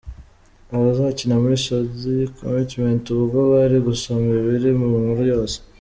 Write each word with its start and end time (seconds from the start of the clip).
Abazakina 0.75 1.33
muri 1.41 1.55
Shady 1.65 2.05
Commitment 2.37 3.03
ubwo 3.17 3.39
bari 3.51 3.77
gusoma 3.87 4.29
ibiri 4.39 4.69
mu 4.79 4.87
nkuru 5.01 5.23
yose. 5.33 5.57